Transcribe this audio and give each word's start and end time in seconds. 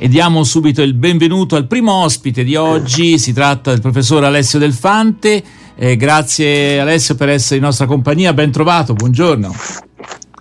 e 0.00 0.06
diamo 0.06 0.44
subito 0.44 0.80
il 0.80 0.94
benvenuto 0.94 1.56
al 1.56 1.66
primo 1.66 1.92
ospite 1.92 2.44
di 2.44 2.54
oggi, 2.54 3.18
si 3.18 3.32
tratta 3.32 3.72
del 3.72 3.80
professor 3.80 4.22
Alessio 4.22 4.60
Delfante. 4.60 5.42
Eh, 5.74 5.96
grazie 5.96 6.78
Alessio 6.78 7.16
per 7.16 7.28
essere 7.30 7.56
in 7.56 7.62
nostra 7.62 7.86
compagnia, 7.86 8.32
ben 8.32 8.52
trovato, 8.52 8.94
buongiorno. 8.94 9.52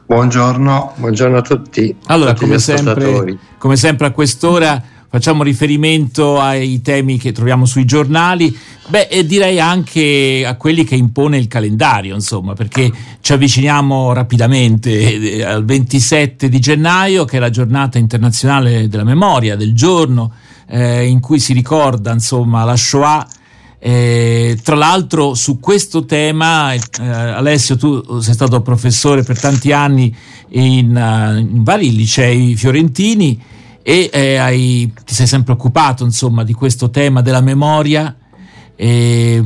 Buongiorno, 0.05 0.93
buongiorno 0.97 1.37
a 1.37 1.41
tutti. 1.41 1.93
Allora, 2.05 2.35
come 2.35 2.59
sempre, 2.59 3.37
come 3.57 3.75
sempre 3.75 4.05
a 4.05 4.11
quest'ora 4.11 4.81
facciamo 5.17 5.41
riferimento 5.41 6.39
ai 6.39 6.79
temi 6.83 7.17
che 7.17 7.31
troviamo 7.31 7.65
sui 7.65 7.85
giornali, 7.85 8.55
beh, 8.87 9.07
e 9.07 9.25
direi 9.25 9.59
anche 9.59 10.45
a 10.45 10.55
quelli 10.57 10.83
che 10.83 10.95
impone 10.95 11.39
il 11.39 11.47
calendario, 11.47 12.13
insomma, 12.13 12.53
perché 12.53 12.91
ci 13.19 13.33
avviciniamo 13.33 14.13
rapidamente 14.13 14.91
eh, 14.91 15.43
al 15.43 15.65
27 15.65 16.49
di 16.49 16.59
gennaio, 16.59 17.25
che 17.25 17.37
è 17.37 17.39
la 17.39 17.49
giornata 17.49 17.97
internazionale 17.97 18.87
della 18.87 19.03
memoria, 19.03 19.55
del 19.55 19.73
giorno 19.73 20.33
eh, 20.67 21.07
in 21.07 21.19
cui 21.19 21.39
si 21.39 21.53
ricorda, 21.53 22.11
insomma, 22.11 22.63
la 22.63 22.75
Shoah. 22.75 23.27
Eh, 23.79 24.59
tra 24.63 24.75
l'altro 24.75 25.33
su 25.33 25.59
questo 25.59 26.05
tema, 26.05 26.73
eh, 26.73 26.79
Alessio, 26.99 27.75
tu 27.75 28.19
sei 28.19 28.35
stato 28.35 28.61
professore 28.61 29.23
per 29.23 29.39
tanti 29.39 29.71
anni 29.71 30.15
in, 30.49 30.95
uh, 30.95 31.37
in 31.39 31.63
vari 31.63 31.95
licei 31.95 32.55
fiorentini 32.55 33.55
e 33.89 34.09
eh, 34.11 34.35
hai, 34.35 34.91
ti 35.05 35.13
sei 35.13 35.27
sempre 35.27 35.53
occupato 35.53 36.03
insomma 36.03 36.43
di 36.43 36.51
questo 36.51 36.89
tema 36.89 37.21
della 37.21 37.39
memoria 37.39 38.13
e 38.75 39.41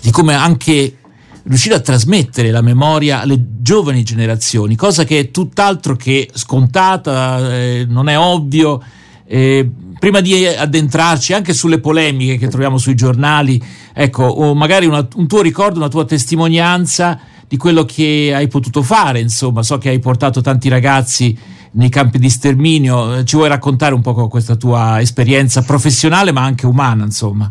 di 0.00 0.10
come 0.12 0.34
anche 0.34 0.98
riuscire 1.42 1.74
a 1.74 1.80
trasmettere 1.80 2.52
la 2.52 2.60
memoria 2.60 3.22
alle 3.22 3.44
giovani 3.58 4.04
generazioni, 4.04 4.76
cosa 4.76 5.02
che 5.02 5.18
è 5.18 5.30
tutt'altro 5.32 5.96
che 5.96 6.30
scontata, 6.32 7.54
eh, 7.54 7.86
non 7.88 8.08
è 8.08 8.16
ovvio. 8.16 8.80
Eh, 9.26 9.68
prima 9.98 10.20
di 10.20 10.46
addentrarci 10.46 11.32
anche 11.32 11.52
sulle 11.52 11.80
polemiche 11.80 12.38
che 12.38 12.46
troviamo 12.46 12.78
sui 12.78 12.94
giornali, 12.94 13.60
ecco, 13.92 14.22
o 14.22 14.54
magari 14.54 14.86
una, 14.86 15.04
un 15.16 15.26
tuo 15.26 15.42
ricordo, 15.42 15.80
una 15.80 15.88
tua 15.88 16.04
testimonianza 16.04 17.18
di 17.48 17.56
quello 17.56 17.84
che 17.84 18.30
hai 18.32 18.46
potuto 18.46 18.84
fare, 18.84 19.18
insomma, 19.18 19.64
so 19.64 19.76
che 19.78 19.88
hai 19.88 19.98
portato 19.98 20.40
tanti 20.40 20.68
ragazzi 20.68 21.36
nei 21.76 21.88
campi 21.88 22.18
di 22.18 22.28
sterminio. 22.28 23.24
Ci 23.24 23.36
vuoi 23.36 23.48
raccontare 23.48 23.94
un 23.94 24.02
po' 24.02 24.28
questa 24.28 24.56
tua 24.56 25.00
esperienza 25.00 25.62
professionale 25.62 26.32
ma 26.32 26.42
anche 26.42 26.66
umana, 26.66 27.04
insomma? 27.04 27.50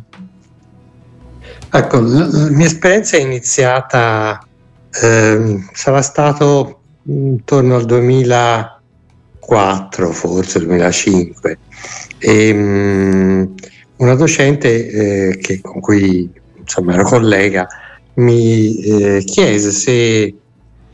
Ecco, 1.71 1.99
la 1.99 2.27
mia 2.51 2.65
esperienza 2.65 3.15
è 3.17 3.21
iniziata, 3.21 4.45
eh, 5.01 5.65
sarà 5.73 6.01
stato 6.01 6.81
intorno 7.03 7.75
al 7.75 7.85
2004, 7.85 10.11
forse 10.11 10.59
2005. 10.59 11.57
E, 12.17 12.51
um, 12.51 13.53
una 13.97 14.15
docente 14.15 15.29
eh, 15.29 15.37
che, 15.37 15.61
con 15.61 15.79
cui 15.81 16.31
insomma, 16.57 16.93
ero 16.93 17.03
collega 17.03 17.67
mi 18.15 18.77
eh, 18.77 19.21
chiese 19.25 19.71
se 19.71 20.33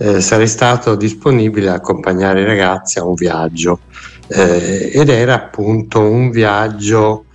eh, 0.02 0.20
sarei 0.20 0.48
stato 0.48 0.96
disponibile 0.96 1.70
a 1.70 1.76
accompagnare 1.76 2.42
i 2.42 2.46
ragazzi 2.46 2.98
a 2.98 3.06
un 3.06 3.14
viaggio 3.14 3.82
eh, 4.30 4.90
ed 4.92 5.10
era 5.10 5.36
appunto 5.36 6.00
un 6.00 6.32
viaggio 6.32 7.26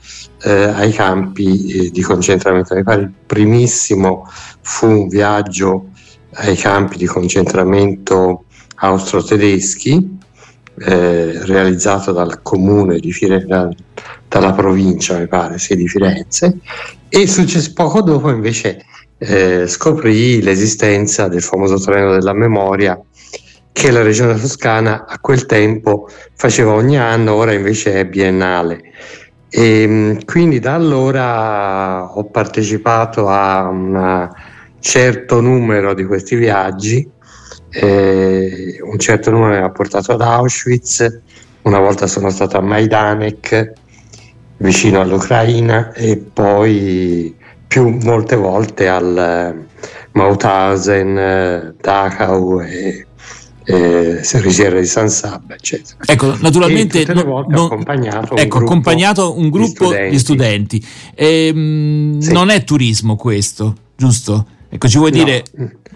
eh, 0.42 0.64
ai 0.64 0.90
campi 0.92 1.66
eh, 1.66 1.90
di 1.90 2.02
concentramento. 2.02 2.74
Mi 2.74 2.82
pare 2.82 3.02
il 3.02 3.12
primissimo 3.24 4.28
fu 4.62 4.88
un 4.88 5.08
viaggio 5.08 5.90
ai 6.34 6.56
campi 6.56 6.96
di 6.96 7.06
concentramento 7.06 8.46
austro-tedeschi 8.78 10.18
eh, 10.78 11.44
realizzato 11.44 12.10
dal 12.10 12.42
comune 12.42 12.98
di 12.98 13.12
Firenze, 13.12 13.76
dalla 14.28 14.52
provincia, 14.52 15.18
mi 15.18 15.28
pare, 15.28 15.58
sì, 15.58 15.76
di 15.76 15.86
Firenze, 15.86 16.58
e 17.08 17.28
success- 17.28 17.72
poco 17.72 18.02
dopo 18.02 18.28
invece 18.28 18.84
eh, 19.18 19.66
scoprì 19.66 20.42
l'esistenza 20.42 21.28
del 21.28 21.42
famoso 21.42 21.78
treno 21.78 22.12
della 22.12 22.32
memoria 22.34 23.00
che 23.72 23.90
la 23.90 24.02
regione 24.02 24.40
toscana 24.40 25.04
a 25.06 25.18
quel 25.18 25.44
tempo 25.44 26.08
faceva 26.34 26.72
ogni 26.72 26.98
anno, 26.98 27.34
ora 27.34 27.52
invece 27.52 27.92
è 27.94 28.06
biennale. 28.06 28.80
E, 29.50 29.82
ehm, 29.82 30.24
quindi 30.24 30.60
da 30.60 30.74
allora 30.74 32.10
ho 32.10 32.24
partecipato 32.24 33.28
a 33.28 33.68
un 33.68 34.30
certo 34.80 35.42
numero 35.42 35.92
di 35.92 36.06
questi 36.06 36.36
viaggi, 36.36 37.06
eh, 37.70 38.78
un 38.82 38.98
certo 38.98 39.30
numero 39.30 39.58
mi 39.58 39.64
ha 39.64 39.70
portato 39.70 40.12
ad 40.12 40.22
Auschwitz, 40.22 41.20
una 41.62 41.78
volta 41.78 42.06
sono 42.06 42.30
stato 42.30 42.56
a 42.56 42.62
Majdanek, 42.62 43.72
vicino 44.56 45.02
all'Ucraina, 45.02 45.92
e 45.92 46.16
poi 46.16 47.35
più 47.66 47.88
molte 48.02 48.36
volte 48.36 48.88
al 48.88 49.16
eh, 49.18 49.66
Mauthausen, 50.12 51.18
eh, 51.18 51.74
Dachau 51.80 52.60
e, 52.60 53.06
e 53.64 54.20
Risiera 54.40 54.78
di 54.78 54.86
San 54.86 55.10
Sabba, 55.10 55.54
eccetera. 55.54 55.96
Ecco, 56.06 56.36
naturalmente 56.40 57.04
no, 57.12 57.44
no, 57.48 57.64
accompagnato, 57.64 58.36
ecco, 58.36 58.58
un 58.58 58.62
accompagnato 58.64 59.38
un 59.38 59.50
gruppo 59.50 59.90
di 59.90 59.90
studenti. 59.90 60.10
Di 60.10 60.18
studenti. 60.18 60.86
Ehm, 61.14 62.20
sì. 62.20 62.32
Non 62.32 62.50
è 62.50 62.64
turismo 62.64 63.16
questo, 63.16 63.74
giusto? 63.96 64.46
Ecco, 64.68 64.88
ci 64.88 64.98
vuoi 64.98 65.10
no, 65.10 65.22
dire 65.22 65.44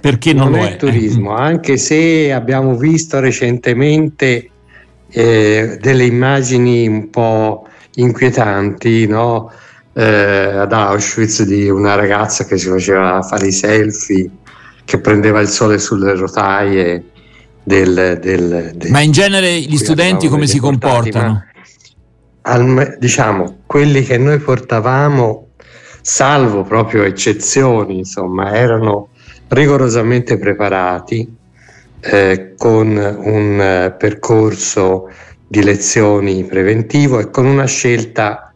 perché 0.01 0.33
non, 0.33 0.51
non 0.51 0.61
lo 0.61 0.67
è? 0.67 0.73
è 0.73 0.77
turismo, 0.77 1.35
anche 1.35 1.77
se 1.77 2.33
abbiamo 2.33 2.77
visto 2.77 3.21
recentemente 3.21 4.51
eh, 5.11 5.79
delle 5.81 6.05
immagini 6.07 6.87
un 6.87 7.11
po' 7.11 7.67
inquietanti, 7.95 9.07
no? 9.07 9.51
Eh, 9.93 10.05
ad 10.05 10.73
Auschwitz 10.73 11.43
di 11.43 11.69
una 11.69 11.95
ragazza 11.95 12.45
che 12.45 12.57
si 12.57 12.69
faceva 12.69 13.23
fare 13.23 13.47
i 13.47 13.53
selfie, 13.53 14.31
che 14.85 14.99
prendeva 14.99 15.41
il 15.41 15.49
sole 15.49 15.79
sulle 15.79 16.15
rotaie 16.15 17.05
del... 17.63 18.19
del, 18.21 18.73
del 18.75 18.91
ma 18.91 19.01
in 19.01 19.13
genere 19.13 19.61
gli 19.61 19.77
studenti 19.77 20.29
come 20.29 20.47
si 20.47 20.59
comportano? 20.59 21.45
Al, 22.43 22.97
diciamo, 22.99 23.59
quelli 23.67 24.03
che 24.03 24.17
noi 24.17 24.39
portavamo, 24.39 25.49
salvo 26.01 26.63
proprio 26.63 27.03
eccezioni, 27.05 27.99
insomma, 27.99 28.55
erano 28.55 29.09
rigorosamente 29.49 30.39
preparati 30.39 31.37
eh, 32.01 32.55
con 32.57 32.89
un 32.89 33.61
eh, 33.61 33.95
percorso 33.99 35.11
di 35.47 35.63
lezioni 35.63 36.45
preventivo 36.45 37.19
e 37.19 37.31
con 37.31 37.45
una 37.45 37.67
scelta 37.67 38.50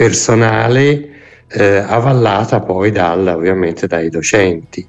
personale 0.00 1.10
eh, 1.48 1.76
avallata 1.76 2.60
poi 2.60 2.90
dal, 2.90 3.26
ovviamente 3.26 3.86
dai 3.86 4.08
docenti. 4.08 4.86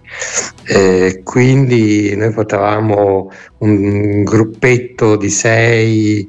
Eh, 0.63 1.19
quindi 1.21 2.15
noi 2.15 2.31
portavamo 2.31 3.29
un 3.57 4.23
gruppetto 4.23 5.17
di 5.17 5.29
sei, 5.29 6.25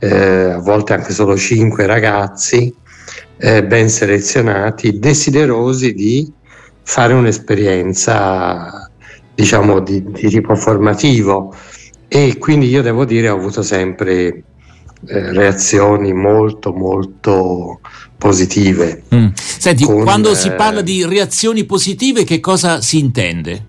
eh, 0.00 0.50
a 0.50 0.58
volte 0.58 0.94
anche 0.94 1.12
solo 1.12 1.36
cinque 1.36 1.86
ragazzi 1.86 2.74
eh, 3.36 3.64
ben 3.64 3.88
selezionati, 3.88 4.98
desiderosi 4.98 5.94
di 5.94 6.28
fare 6.82 7.12
un'esperienza 7.12 8.90
diciamo 9.32 9.78
di, 9.78 10.02
di 10.10 10.28
tipo 10.28 10.56
formativo 10.56 11.54
e 12.08 12.36
quindi 12.38 12.68
io 12.68 12.82
devo 12.82 13.04
dire 13.04 13.28
ho 13.28 13.36
avuto 13.36 13.62
sempre 13.62 14.42
eh, 15.06 15.32
reazioni 15.32 16.12
molto 16.12 16.72
molto 16.72 17.80
positive. 18.16 19.02
Mm. 19.14 19.28
Senti, 19.34 19.84
con, 19.84 20.02
quando 20.02 20.34
si 20.34 20.50
parla 20.52 20.80
di 20.80 21.04
reazioni 21.04 21.64
positive, 21.64 22.24
che 22.24 22.40
cosa 22.40 22.80
si 22.80 22.98
intende? 22.98 23.66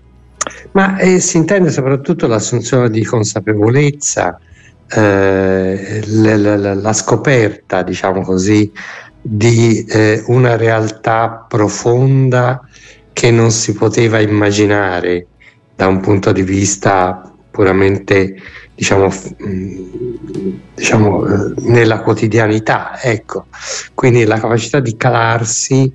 Ma 0.72 0.96
eh, 0.98 1.20
si 1.20 1.36
intende 1.36 1.70
soprattutto 1.70 2.26
l'assunzione 2.26 2.88
di 2.88 3.04
consapevolezza, 3.04 4.38
eh, 4.88 6.02
la, 6.06 6.36
la, 6.36 6.74
la, 6.74 6.92
scoperta, 6.92 7.82
diciamo 7.82 8.22
così, 8.22 8.70
di 9.20 9.84
eh, 9.88 10.22
una 10.26 10.56
realtà 10.56 11.44
profonda 11.48 12.60
che 13.12 13.30
non 13.30 13.50
si 13.50 13.72
poteva 13.72 14.20
immaginare 14.20 15.26
da 15.74 15.88
un 15.88 16.00
punto 16.00 16.32
di 16.32 16.42
vista 16.42 17.30
puramente 17.50 18.36
diciamo, 18.76 19.10
diciamo 20.74 21.26
eh, 21.26 21.54
nella 21.62 22.00
quotidianità, 22.00 23.00
ecco. 23.00 23.46
Quindi 23.94 24.24
la 24.24 24.38
capacità 24.38 24.80
di 24.80 24.96
calarsi 24.96 25.92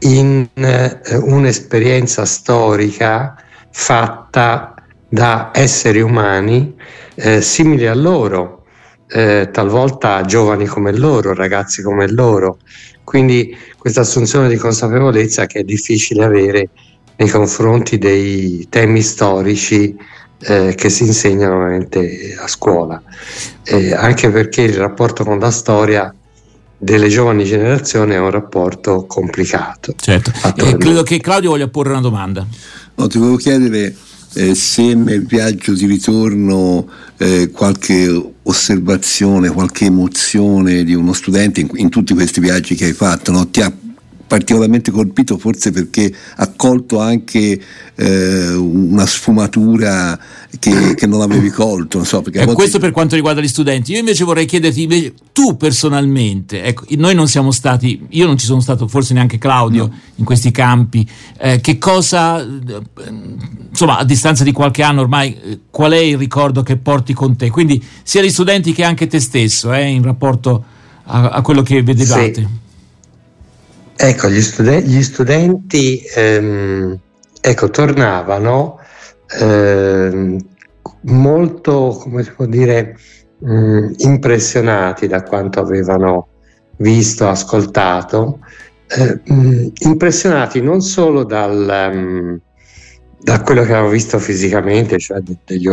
in 0.00 0.46
eh, 0.54 1.00
un'esperienza 1.16 2.24
storica 2.26 3.34
fatta 3.70 4.74
da 5.08 5.50
esseri 5.54 6.00
umani 6.00 6.74
eh, 7.14 7.40
simili 7.40 7.86
a 7.86 7.94
loro, 7.94 8.64
eh, 9.08 9.48
talvolta 9.50 10.22
giovani 10.22 10.66
come 10.66 10.92
loro, 10.92 11.34
ragazzi 11.34 11.82
come 11.82 12.06
loro. 12.10 12.58
Quindi 13.02 13.56
questa 13.78 14.02
assunzione 14.02 14.48
di 14.48 14.56
consapevolezza 14.56 15.46
che 15.46 15.60
è 15.60 15.64
difficile 15.64 16.24
avere 16.24 16.68
nei 17.16 17.28
confronti 17.28 17.98
dei 17.98 18.66
temi 18.70 19.02
storici 19.02 19.96
eh, 20.42 20.74
che 20.74 20.88
si 20.88 21.04
insegnano 21.04 21.56
ovviamente 21.56 22.36
a 22.38 22.46
scuola, 22.48 23.02
eh, 23.64 23.92
anche 23.92 24.30
perché 24.30 24.62
il 24.62 24.74
rapporto 24.74 25.24
con 25.24 25.38
la 25.38 25.50
storia 25.50 26.14
delle 26.82 27.08
giovani 27.08 27.44
generazioni 27.44 28.14
è 28.14 28.18
un 28.18 28.30
rapporto 28.30 29.04
complicato. 29.06 29.94
Certo, 30.00 30.32
e 30.56 30.76
credo 30.78 31.02
che 31.02 31.20
Claudio 31.20 31.50
voglia 31.50 31.68
porre 31.68 31.90
una 31.90 32.00
domanda. 32.00 32.46
No, 32.94 33.06
ti 33.06 33.18
volevo 33.18 33.36
chiedere 33.36 33.94
eh, 34.34 34.54
se 34.54 34.94
nel 34.94 35.26
viaggio 35.26 35.72
di 35.74 35.86
ritorno 35.86 36.88
eh, 37.18 37.50
qualche 37.50 38.32
osservazione, 38.42 39.50
qualche 39.50 39.86
emozione 39.86 40.84
di 40.84 40.94
uno 40.94 41.12
studente 41.12 41.60
in, 41.60 41.68
in 41.74 41.88
tutti 41.90 42.14
questi 42.14 42.40
viaggi 42.40 42.74
che 42.74 42.86
hai 42.86 42.92
fatto 42.92 43.30
no? 43.30 43.48
ti 43.48 43.60
ha 43.60 43.72
particolarmente 44.30 44.92
colpito 44.92 45.38
forse 45.38 45.72
perché 45.72 46.14
ha 46.36 46.52
colto 46.54 47.00
anche 47.00 47.60
eh, 47.96 48.52
una 48.54 49.04
sfumatura 49.04 50.16
che, 50.56 50.94
che, 50.94 51.08
non 51.08 51.20
avevi 51.20 51.50
colto. 51.50 51.96
Non 51.96 52.06
so, 52.06 52.22
eh, 52.30 52.46
Questo 52.46 52.78
per 52.78 52.92
quanto 52.92 53.16
riguarda 53.16 53.40
gli 53.40 53.48
studenti. 53.48 53.90
Io 53.90 53.98
invece 53.98 54.22
vorrei 54.22 54.46
chiederti, 54.46 55.14
tu 55.32 55.56
personalmente, 55.56 56.62
ecco, 56.62 56.84
noi 56.90 57.12
non 57.16 57.26
siamo 57.26 57.50
stati, 57.50 58.06
io 58.10 58.26
non 58.26 58.38
ci 58.38 58.46
sono 58.46 58.60
stato, 58.60 58.86
forse 58.86 59.14
neanche 59.14 59.36
Claudio, 59.36 59.86
no. 59.88 59.98
in 60.14 60.24
questi 60.24 60.52
campi, 60.52 61.04
eh, 61.36 61.60
che 61.60 61.78
cosa, 61.78 62.40
insomma, 63.68 63.98
a 63.98 64.04
distanza 64.04 64.44
di 64.44 64.52
qualche 64.52 64.84
anno 64.84 65.00
ormai, 65.00 65.36
eh, 65.42 65.58
qual 65.70 65.90
è 65.90 65.98
il 65.98 66.16
ricordo 66.16 66.62
che 66.62 66.76
porti 66.76 67.14
con 67.14 67.34
te? 67.34 67.50
Quindi 67.50 67.84
sia 68.04 68.22
gli 68.22 68.30
studenti 68.30 68.72
che 68.72 68.84
anche 68.84 69.08
te 69.08 69.18
stesso, 69.18 69.72
eh, 69.72 69.88
in 69.88 70.04
rapporto 70.04 70.64
a, 71.06 71.30
a 71.30 71.42
quello 71.42 71.62
che 71.62 71.82
vedevate. 71.82 72.34
Sì. 72.34 72.68
Ecco, 74.02 74.30
gli, 74.30 74.40
studen- 74.40 74.82
gli 74.82 75.02
studenti 75.02 76.02
ehm, 76.14 76.98
ecco, 77.38 77.68
tornavano 77.68 78.78
ehm, 79.38 80.38
molto, 81.02 81.98
come 82.00 82.22
si 82.22 82.30
può 82.32 82.46
dire, 82.46 82.96
mh, 83.40 83.52
mm, 83.52 83.92
impressionati 83.98 85.06
da 85.06 85.22
quanto 85.22 85.60
avevano 85.60 86.28
visto, 86.78 87.28
ascoltato, 87.28 88.38
eh, 88.88 89.20
mh, 89.22 89.34
mm, 89.34 89.66
impressionati 89.80 90.62
non 90.62 90.80
solo 90.80 91.22
dal, 91.24 91.90
um, 91.92 92.40
da 93.20 93.42
quello 93.42 93.60
che 93.64 93.72
avevano 93.72 93.90
visto 93.90 94.18
fisicamente, 94.18 94.98
cioè 94.98 95.20
degli, 95.44 95.70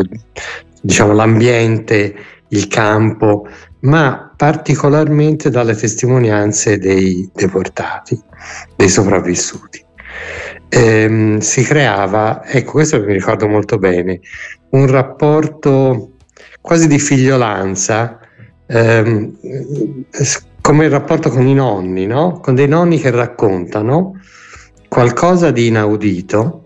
diciamo, 0.82 1.14
l'ambiente, 1.14 2.14
il 2.50 2.68
campo, 2.68 3.48
ma 3.82 4.34
particolarmente 4.36 5.50
dalle 5.50 5.76
testimonianze 5.76 6.78
dei 6.78 7.30
deportati, 7.34 8.20
dei 8.76 8.90
sopravvissuti. 8.90 9.84
Ehm, 10.70 11.40
si 11.40 11.64
creava, 11.64 12.44
ecco 12.46 12.72
questo 12.72 13.00
mi 13.00 13.14
ricordo 13.14 13.48
molto 13.48 13.78
bene, 13.78 14.20
un 14.72 14.88
rapporto 14.88 16.12
quasi 16.62 16.88
di 16.88 17.00
figliolanza, 17.00 18.20
ehm, 18.66 19.38
come 20.62 20.86
il 20.86 20.92
rapporto 20.92 21.30
con 21.30 21.48
i 21.48 21.54
nonni, 21.54 22.06
no? 22.06 22.40
con 22.42 22.56
dei 22.56 22.68
nonni 22.68 23.00
che 23.00 23.10
raccontano 23.12 24.20
qualcosa 24.90 25.52
di 25.52 25.68
inaudito 25.68 26.66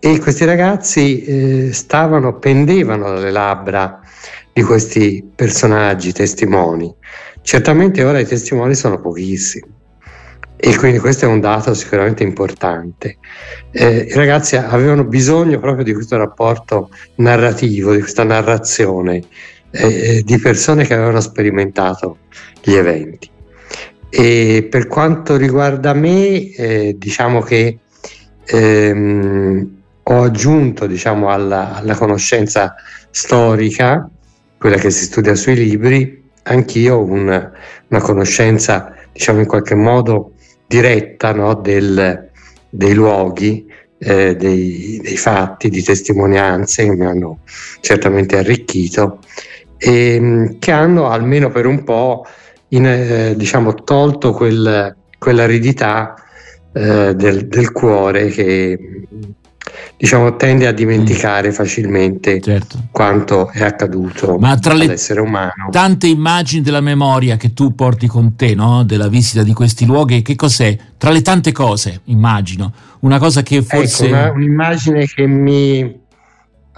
e 0.00 0.18
questi 0.18 0.44
ragazzi 0.44 1.24
eh, 1.24 1.72
stavano, 1.72 2.38
pendevano 2.38 3.08
dalle 3.08 3.30
labbra 3.30 4.00
di 4.58 4.64
questi 4.64 5.24
personaggi, 5.36 6.12
testimoni. 6.12 6.92
Certamente 7.42 8.02
ora 8.02 8.18
i 8.18 8.26
testimoni 8.26 8.74
sono 8.74 9.00
pochissimi 9.00 9.76
e 10.56 10.76
quindi 10.76 10.98
questo 10.98 11.26
è 11.26 11.28
un 11.28 11.38
dato 11.38 11.72
sicuramente 11.74 12.24
importante. 12.24 13.18
Eh, 13.70 14.08
I 14.10 14.14
ragazzi 14.14 14.56
avevano 14.56 15.04
bisogno 15.04 15.60
proprio 15.60 15.84
di 15.84 15.92
questo 15.92 16.16
rapporto 16.16 16.90
narrativo, 17.16 17.92
di 17.92 18.00
questa 18.00 18.24
narrazione 18.24 19.22
eh, 19.70 19.86
eh 20.16 20.22
di 20.24 20.38
persone 20.38 20.84
che 20.84 20.94
avevano 20.94 21.20
sperimentato 21.20 22.18
gli 22.60 22.72
eventi. 22.72 23.30
E 24.10 24.66
per 24.68 24.88
quanto 24.88 25.36
riguarda 25.36 25.92
me, 25.92 26.50
eh, 26.50 26.96
diciamo 26.98 27.42
che 27.42 27.78
ehm, 28.44 29.76
ho 30.02 30.22
aggiunto 30.22 30.86
diciamo, 30.86 31.30
alla, 31.30 31.76
alla 31.76 31.94
conoscenza 31.94 32.74
storica 33.12 34.10
quella 34.58 34.76
che 34.76 34.90
si 34.90 35.04
studia 35.04 35.34
sui 35.34 35.54
libri, 35.54 36.22
anch'io 36.42 36.96
ho 36.96 37.02
una, 37.04 37.52
una 37.88 38.00
conoscenza, 38.00 38.94
diciamo 39.12 39.40
in 39.40 39.46
qualche 39.46 39.74
modo, 39.74 40.32
diretta 40.66 41.32
no, 41.32 41.54
del, 41.54 42.30
dei 42.68 42.94
luoghi, 42.94 43.66
eh, 43.98 44.36
dei, 44.36 45.00
dei, 45.02 45.16
fatti, 45.16 45.68
di 45.70 45.82
testimonianze 45.82 46.84
che 46.84 46.94
mi 46.94 47.06
hanno 47.06 47.40
certamente 47.80 48.36
arricchito 48.36 49.18
e 49.76 50.18
mm, 50.20 50.46
che 50.58 50.70
hanno 50.70 51.08
almeno 51.08 51.50
per 51.50 51.66
un 51.66 51.84
po' 51.84 52.26
in, 52.68 52.86
eh, 52.86 53.34
diciamo, 53.36 53.74
tolto 53.74 54.32
quel, 54.32 54.94
quell'aridità 55.18 56.14
eh, 56.72 57.14
del, 57.14 57.48
del, 57.48 57.72
cuore 57.72 58.28
che 58.28 59.06
diciamo, 59.98 60.36
tende 60.36 60.68
a 60.68 60.72
dimenticare 60.72 61.48
mm. 61.48 61.52
facilmente 61.52 62.40
certo. 62.40 62.84
quanto 62.92 63.50
è 63.50 63.64
accaduto 63.64 64.38
Ma 64.38 64.56
tra 64.56 64.74
umano. 65.20 65.70
Tante 65.70 66.06
immagini 66.06 66.62
della 66.62 66.80
memoria 66.80 67.36
che 67.36 67.52
tu 67.52 67.74
porti 67.74 68.06
con 68.06 68.36
te, 68.36 68.54
no? 68.54 68.84
della 68.84 69.08
visita 69.08 69.42
di 69.42 69.52
questi 69.52 69.84
luoghi, 69.84 70.22
che 70.22 70.36
cos'è? 70.36 70.76
Tra 70.96 71.10
le 71.10 71.20
tante 71.20 71.50
cose, 71.50 72.02
immagino, 72.04 72.72
una 73.00 73.18
cosa 73.18 73.42
che 73.42 73.60
forse... 73.62 74.06
Ecco, 74.06 74.14
una, 74.14 74.30
un'immagine 74.30 75.04
che 75.06 75.26
mi... 75.26 76.06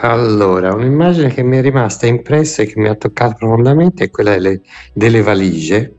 Allora, 0.02 0.72
un'immagine 0.72 1.28
che 1.28 1.42
mi 1.42 1.58
è 1.58 1.60
rimasta 1.60 2.06
impressa 2.06 2.62
e 2.62 2.66
che 2.66 2.80
mi 2.80 2.88
ha 2.88 2.94
toccato 2.94 3.34
profondamente 3.36 4.04
è 4.04 4.10
quella 4.10 4.30
delle, 4.30 4.62
delle 4.94 5.20
valigie. 5.20 5.94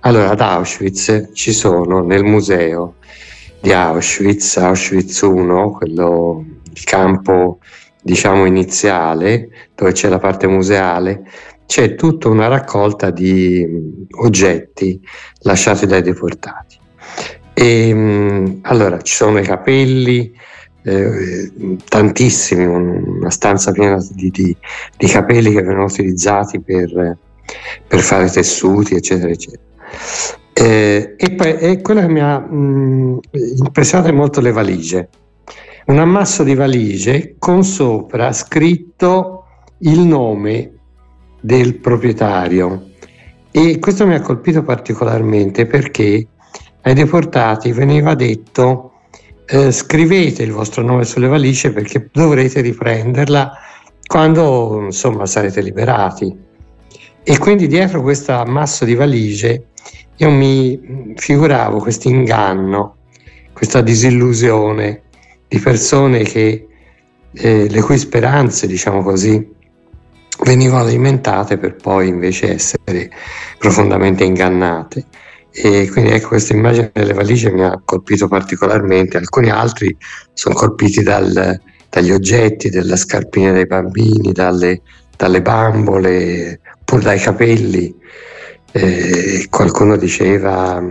Allora, 0.00 0.30
ad 0.30 0.40
Auschwitz 0.40 1.28
ci 1.32 1.52
sono 1.52 2.00
nel 2.04 2.24
museo 2.24 2.96
di 3.60 3.72
Auschwitz, 3.72 4.56
Auschwitz 4.56 5.20
1, 5.20 5.70
quello, 5.70 6.44
il 6.72 6.84
campo 6.84 7.58
diciamo 8.02 8.46
iniziale, 8.46 9.48
dove 9.74 9.92
c'è 9.92 10.08
la 10.08 10.18
parte 10.18 10.46
museale, 10.46 11.22
c'è 11.66 11.94
tutta 11.94 12.28
una 12.28 12.48
raccolta 12.48 13.10
di 13.10 13.66
oggetti 14.18 15.00
lasciati 15.42 15.86
dai 15.86 16.02
deportati. 16.02 16.78
E, 17.52 18.58
allora 18.62 19.00
ci 19.02 19.14
sono 19.14 19.38
i 19.38 19.44
capelli, 19.44 20.32
eh, 20.82 21.52
tantissimi, 21.86 22.64
una 22.64 23.30
stanza 23.30 23.70
piena 23.70 24.02
di, 24.12 24.30
di, 24.30 24.56
di, 24.96 25.06
capelli 25.06 25.52
che 25.52 25.62
vengono 25.62 25.84
utilizzati 25.84 26.60
per, 26.60 27.18
per 27.86 28.00
fare 28.00 28.30
tessuti, 28.30 28.94
eccetera, 28.94 29.30
eccetera. 29.30 29.62
Eh, 30.52 31.14
e 31.16 31.30
poi 31.32 31.56
e 31.56 31.80
quello 31.80 32.00
che 32.00 32.08
mi 32.08 32.20
ha 32.20 32.38
mh, 32.38 33.20
impressionato 33.58 34.08
è 34.10 34.12
molto 34.12 34.40
le 34.40 34.52
valigie. 34.52 35.08
Un 35.86 35.98
ammasso 35.98 36.42
di 36.42 36.54
valigie 36.54 37.36
con 37.38 37.64
sopra 37.64 38.32
scritto 38.32 39.44
il 39.78 40.00
nome 40.00 40.72
del 41.40 41.78
proprietario. 41.78 42.90
E 43.50 43.78
questo 43.78 44.06
mi 44.06 44.14
ha 44.14 44.20
colpito 44.20 44.62
particolarmente 44.62 45.66
perché 45.66 46.26
ai 46.82 46.94
deportati 46.94 47.72
veniva 47.72 48.14
detto 48.14 48.92
eh, 49.46 49.72
scrivete 49.72 50.44
il 50.44 50.52
vostro 50.52 50.82
nome 50.82 51.04
sulle 51.04 51.26
valigie 51.26 51.72
perché 51.72 52.08
dovrete 52.12 52.60
riprenderla 52.60 53.52
quando 54.06 54.82
insomma 54.84 55.26
sarete 55.26 55.60
liberati. 55.60 56.48
E 57.22 57.38
quindi 57.38 57.66
dietro 57.66 58.00
questo 58.02 58.32
ammasso 58.32 58.84
di 58.84 58.94
valigie 58.94 59.66
io 60.20 60.30
mi 60.30 61.14
figuravo 61.16 61.78
questo 61.78 62.08
inganno, 62.08 62.96
questa 63.54 63.80
disillusione 63.80 65.02
di 65.48 65.58
persone 65.58 66.22
che, 66.24 66.66
eh, 67.32 67.68
le 67.68 67.80
cui 67.80 67.96
speranze, 67.96 68.66
diciamo 68.66 69.02
così, 69.02 69.48
venivano 70.44 70.84
alimentate 70.84 71.56
per 71.56 71.76
poi 71.76 72.08
invece 72.08 72.54
essere 72.54 73.10
profondamente 73.58 74.22
ingannate. 74.24 75.06
E 75.52 75.88
quindi 75.90 76.10
ecco 76.10 76.28
questa 76.28 76.52
immagine 76.52 76.90
delle 76.92 77.14
valigie 77.14 77.50
mi 77.50 77.62
ha 77.62 77.80
colpito 77.82 78.28
particolarmente, 78.28 79.16
alcuni 79.16 79.48
altri 79.48 79.96
sono 80.34 80.54
colpiti 80.54 81.02
dal, 81.02 81.58
dagli 81.88 82.10
oggetti, 82.10 82.68
dalla 82.68 82.96
scarpina 82.96 83.52
dei 83.52 83.66
bambini, 83.66 84.32
dalle, 84.32 84.82
dalle 85.16 85.40
bambole, 85.40 86.60
oppure 86.78 87.02
dai 87.02 87.18
capelli 87.18 87.96
eh, 88.72 89.46
qualcuno 89.50 89.96
diceva 89.96 90.82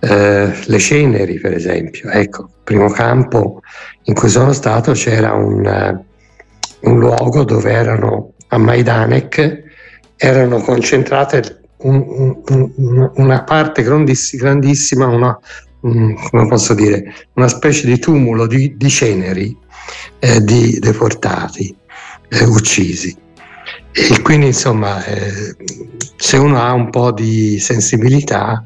eh, 0.00 0.52
le 0.64 0.78
ceneri 0.78 1.38
per 1.38 1.54
esempio. 1.54 2.10
Ecco 2.10 2.48
primo 2.64 2.90
campo 2.90 3.60
in 4.04 4.14
cui 4.14 4.28
sono 4.28 4.52
stato 4.52 4.92
c'era 4.92 5.32
un, 5.32 5.64
uh, 5.64 6.90
un 6.90 6.98
luogo 6.98 7.44
dove 7.44 7.70
erano 7.70 8.32
a 8.48 8.58
Majdanek 8.58 9.62
erano 10.16 10.58
concentrate 10.60 11.60
un, 11.78 12.40
un, 12.48 13.10
una 13.14 13.42
parte 13.44 13.82
grandissima 13.82 15.06
una, 15.06 15.36
come 15.80 16.46
posso 16.48 16.74
dire 16.74 17.12
una 17.34 17.48
specie 17.48 17.86
di 17.86 17.98
tumulo 17.98 18.46
di, 18.46 18.76
di 18.76 18.88
ceneri 18.88 19.56
eh, 20.20 20.42
di 20.42 20.78
deportati 20.78 21.74
eh, 22.28 22.44
uccisi 22.44 23.16
E 23.92 24.22
quindi 24.22 24.46
insomma, 24.46 25.04
eh, 25.04 25.54
se 26.16 26.36
uno 26.38 26.60
ha 26.60 26.72
un 26.72 26.90
po' 26.90 27.12
di 27.12 27.58
sensibilità, 27.58 28.64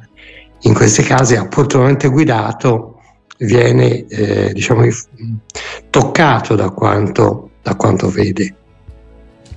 in 0.61 0.75
questi 0.75 1.03
casi 1.03 1.35
opportunamente 1.35 2.09
guidato, 2.09 3.01
viene 3.39 4.07
eh, 4.07 4.53
diciamo, 4.53 4.85
toccato 5.91 6.55
da 6.55 6.71
quanto, 6.71 7.51
da 7.63 7.75
quanto 7.75 8.09
vede. 8.09 8.55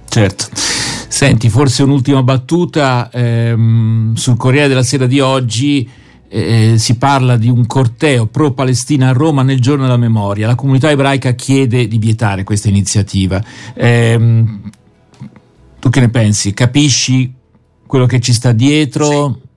Certo. 0.08 0.46
Senti, 0.54 1.50
forse 1.50 1.84
un'ultima 1.84 2.24
battuta 2.24 3.10
ehm, 3.12 4.14
sul 4.16 4.38
Corriere 4.38 4.68
della 4.68 4.84
Sera 4.84 5.06
di 5.06 5.20
oggi. 5.20 5.90
Eh, 6.32 6.76
si 6.78 6.96
parla 6.98 7.38
di 7.38 7.50
un 7.50 7.66
corteo 7.66 8.28
pro-Palestina 8.28 9.10
a 9.10 9.14
Roma 9.14 9.42
nel 9.42 9.60
giorno 9.60 9.84
della 9.84 9.98
memoria. 9.98 10.46
La 10.46 10.54
comunità 10.54 10.92
ebraica 10.92 11.32
chiede 11.32 11.88
di 11.88 11.98
vietare 11.98 12.44
questa 12.44 12.70
iniziativa. 12.70 13.44
Eh, 13.74 14.46
tu 15.80 15.90
che 15.90 16.00
ne 16.00 16.10
pensi? 16.10 16.54
Capisci 16.54 17.34
quello 17.88 18.06
che 18.06 18.20
ci 18.20 18.34
sta 18.34 18.52
dietro? 18.52 19.06
Sì. 19.08 19.48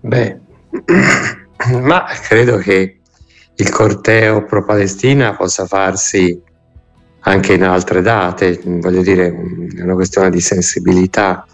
Beh, 0.00 0.38
ma 1.80 2.04
credo 2.22 2.58
che 2.58 2.98
il 3.54 3.70
corteo 3.70 4.44
pro-Palestina 4.44 5.34
possa 5.34 5.66
farsi 5.66 6.40
anche 7.24 7.52
in 7.52 7.62
altre 7.62 8.02
date, 8.02 8.60
voglio 8.64 9.02
dire, 9.02 9.28
è 9.76 9.82
una 9.82 9.94
questione 9.94 10.30
di 10.30 10.40
sensibilità. 10.40 11.46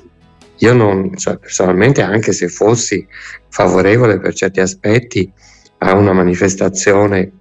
Io 0.59 0.73
non, 0.73 1.17
cioè, 1.17 1.39
personalmente, 1.39 2.03
anche 2.03 2.33
se 2.33 2.49
fossi 2.49 3.07
favorevole 3.49 4.19
per 4.19 4.35
certi 4.35 4.61
aspetti 4.61 5.31
a 5.79 5.95
una 5.95 6.13
manifestazione 6.13 7.33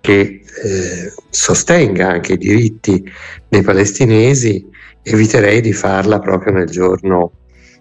che 0.00 0.20
eh, 0.20 1.12
sostenga 1.28 2.08
anche 2.08 2.34
i 2.34 2.38
diritti 2.38 3.02
dei 3.48 3.62
palestinesi, 3.62 4.66
eviterei 5.02 5.60
di 5.60 5.72
farla 5.72 6.18
proprio 6.18 6.52
nel 6.52 6.68
giorno 6.68 7.32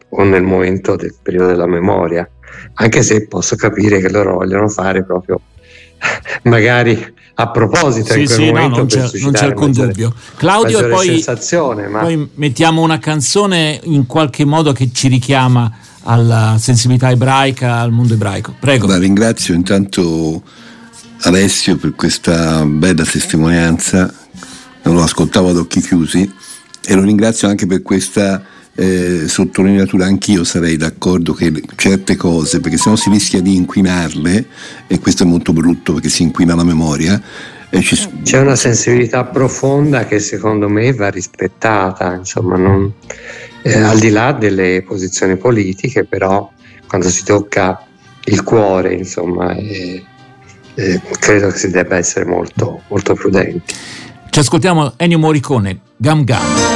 o 0.10 0.24
nel 0.24 0.44
momento 0.44 0.96
del 0.96 1.16
periodo 1.22 1.48
della 1.48 1.68
memoria, 1.68 2.28
anche 2.76 3.04
se 3.04 3.28
posso 3.28 3.56
capire 3.56 4.00
che 4.00 4.10
loro 4.10 4.36
vogliono 4.36 4.68
fare 4.68 5.04
proprio 5.04 5.40
magari 6.44 7.18
a 7.36 7.52
proposito 7.52 8.14
sì, 8.14 8.26
sì, 8.28 8.52
no, 8.52 8.68
non, 8.68 8.86
c'è, 8.86 9.10
non 9.20 9.32
c'è 9.32 9.46
alcun 9.46 9.68
maggiore, 9.68 9.88
dubbio. 9.88 10.14
Claudio 10.36 10.80
e 10.80 10.90
poi, 10.90 11.26
ma... 11.90 12.00
poi 12.00 12.30
mettiamo 12.36 12.82
una 12.82 13.00
canzone 13.00 13.80
in 13.84 14.06
qualche 14.06 14.44
modo 14.44 14.74
che 14.74 14.90
ci 14.92 15.08
richiama 15.08 15.72
alla 16.04 16.58
sensibilità 16.60 17.10
ebraica 17.12 17.76
al 17.76 17.92
mondo 17.92 18.14
ebraico. 18.14 18.56
Prego. 18.60 18.88
La 18.88 18.98
ringrazio 18.98 19.54
intanto 19.54 20.42
Alessio 21.22 21.78
per 21.78 21.96
questa 21.96 22.66
bella 22.66 23.04
testimonianza. 23.04 24.14
Non 24.84 24.96
lo 24.96 25.04
ascoltavo 25.04 25.50
ad 25.50 25.58
occhi 25.58 25.80
chiusi 25.80 26.30
e 26.90 26.96
lo 26.96 27.04
ringrazio 27.04 27.48
anche 27.48 27.68
per 27.68 27.84
questa 27.84 28.44
eh, 28.74 29.28
sottolineatura 29.28 30.06
anch'io 30.06 30.44
sarei 30.44 30.76
d'accordo 30.76 31.34
che 31.34 31.54
certe 31.76 32.16
cose, 32.16 32.60
perché 32.62 32.78
sennò 32.78 32.96
si 32.96 33.12
rischia 33.12 33.42
di 33.42 33.56
inquinarle, 33.56 34.46
e 34.88 35.00
questo 35.00 35.22
è 35.22 35.28
molto 35.28 35.54
brutto 35.54 35.94
perché 35.94 36.10
si 36.10 36.24
inquina 36.24 36.56
la 36.56 36.64
memoria. 36.64 37.22
Ci... 37.80 38.10
C'è 38.24 38.40
una 38.40 38.56
sensibilità 38.56 39.24
profonda 39.26 40.06
che 40.06 40.20
secondo 40.20 40.68
me 40.68 40.92
va 40.94 41.10
rispettata, 41.12 42.16
insomma, 42.16 42.58
non, 42.58 42.92
eh, 43.62 43.80
al 43.80 44.00
di 44.00 44.10
là 44.10 44.32
delle 44.32 44.82
posizioni 44.82 45.38
politiche, 45.38 46.06
però 46.06 46.52
quando 46.88 47.08
si 47.10 47.24
tocca 47.24 47.86
il 48.24 48.42
cuore, 48.42 48.96
insomma, 48.96 49.54
eh, 49.54 50.04
eh, 50.74 51.02
credo 51.20 51.50
che 51.50 51.58
si 51.60 51.70
debba 51.70 51.98
essere 51.98 52.26
molto, 52.26 52.82
molto 52.88 53.14
prudenti. 53.14 53.76
Ci 54.28 54.40
ascoltiamo 54.40 54.94
Ennio 54.98 55.20
Morricone, 55.20 55.82
Gam 55.98 56.24
Gam. 56.24 56.69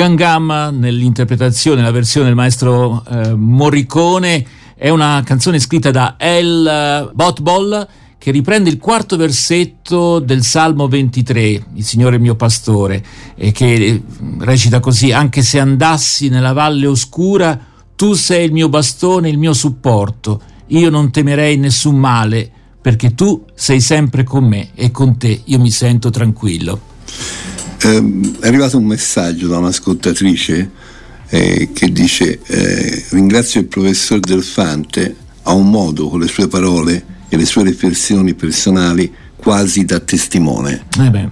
Gangam 0.00 0.70
nell'interpretazione, 0.78 1.82
la 1.82 1.90
versione 1.90 2.28
del 2.28 2.34
maestro 2.34 3.04
eh, 3.06 3.34
Morricone 3.34 4.46
è 4.74 4.88
una 4.88 5.20
canzone 5.26 5.58
scritta 5.58 5.90
da 5.90 6.14
El 6.16 7.10
Botbol 7.12 7.86
che 8.16 8.30
riprende 8.30 8.70
il 8.70 8.78
quarto 8.78 9.18
versetto 9.18 10.18
del 10.18 10.42
Salmo 10.42 10.88
23, 10.88 11.66
il 11.74 11.84
Signore 11.84 12.18
mio 12.18 12.34
pastore, 12.34 13.04
e 13.34 13.52
che 13.52 13.74
eh, 13.74 14.02
recita 14.38 14.80
così, 14.80 15.12
anche 15.12 15.42
se 15.42 15.60
andassi 15.60 16.30
nella 16.30 16.54
valle 16.54 16.86
oscura, 16.86 17.60
tu 17.94 18.14
sei 18.14 18.46
il 18.46 18.52
mio 18.52 18.70
bastone, 18.70 19.28
il 19.28 19.36
mio 19.36 19.52
supporto, 19.52 20.40
io 20.68 20.88
non 20.88 21.10
temerei 21.10 21.58
nessun 21.58 21.96
male, 21.96 22.50
perché 22.80 23.14
tu 23.14 23.44
sei 23.52 23.82
sempre 23.82 24.24
con 24.24 24.44
me 24.44 24.70
e 24.74 24.90
con 24.90 25.18
te 25.18 25.42
io 25.44 25.58
mi 25.58 25.70
sento 25.70 26.08
tranquillo. 26.08 26.80
Eh, 27.82 28.20
è 28.40 28.46
arrivato 28.46 28.76
un 28.76 28.84
messaggio 28.84 29.48
da 29.48 29.56
un'ascoltatrice 29.56 30.70
eh, 31.30 31.70
che 31.72 31.90
dice 31.90 32.40
eh, 32.44 33.04
ringrazio 33.10 33.60
il 33.60 33.68
professor 33.68 34.20
Delfante, 34.20 35.16
ha 35.44 35.54
un 35.54 35.70
modo 35.70 36.08
con 36.08 36.20
le 36.20 36.28
sue 36.28 36.46
parole 36.46 37.04
e 37.30 37.36
le 37.38 37.46
sue 37.46 37.64
riflessioni 37.64 38.34
personali 38.34 39.10
quasi 39.40 39.84
da 39.84 39.98
testimone. 39.98 40.86
Eh 40.98 41.28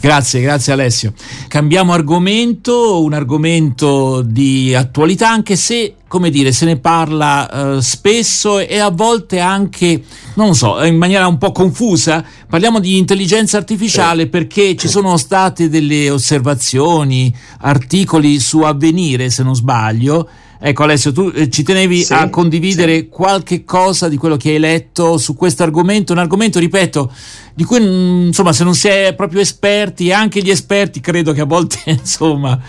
grazie, 0.00 0.40
grazie 0.40 0.72
Alessio. 0.72 1.12
Cambiamo 1.48 1.92
argomento, 1.92 3.02
un 3.02 3.12
argomento 3.12 4.22
di 4.22 4.74
attualità, 4.74 5.30
anche 5.30 5.56
se, 5.56 5.96
come 6.06 6.30
dire, 6.30 6.52
se 6.52 6.64
ne 6.64 6.78
parla 6.78 7.74
uh, 7.76 7.80
spesso 7.80 8.58
e 8.58 8.78
a 8.78 8.90
volte 8.90 9.40
anche, 9.40 10.02
non 10.34 10.48
lo 10.48 10.54
so, 10.54 10.82
in 10.84 10.96
maniera 10.96 11.26
un 11.26 11.38
po' 11.38 11.52
confusa. 11.52 12.24
Parliamo 12.48 12.78
di 12.78 12.96
intelligenza 12.96 13.58
artificiale 13.58 14.22
sì. 14.22 14.28
perché 14.28 14.76
ci 14.76 14.88
sono 14.88 15.16
state 15.16 15.68
delle 15.68 16.08
osservazioni, 16.10 17.34
articoli 17.60 18.38
su 18.40 18.60
avvenire, 18.60 19.30
se 19.30 19.42
non 19.42 19.54
sbaglio 19.54 20.28
Ecco 20.60 20.82
Alessio, 20.82 21.12
tu 21.12 21.30
eh, 21.34 21.48
ci 21.48 21.62
tenevi 21.62 22.02
sì, 22.02 22.12
a 22.12 22.28
condividere 22.30 22.96
sì. 22.96 23.08
qualche 23.08 23.64
cosa 23.64 24.08
di 24.08 24.16
quello 24.16 24.36
che 24.36 24.50
hai 24.50 24.58
letto 24.58 25.16
su 25.18 25.36
questo 25.36 25.62
argomento, 25.62 26.12
un 26.12 26.18
argomento, 26.18 26.58
ripeto, 26.58 27.12
di 27.54 27.64
cui 27.64 27.80
mm, 27.80 28.26
insomma 28.26 28.52
se 28.52 28.64
non 28.64 28.74
si 28.74 28.88
è 28.88 29.14
proprio 29.14 29.40
esperti, 29.40 30.12
anche 30.12 30.42
gli 30.42 30.50
esperti 30.50 31.00
credo 31.00 31.32
che 31.32 31.42
a 31.42 31.46
volte 31.46 31.78
insomma... 31.90 32.60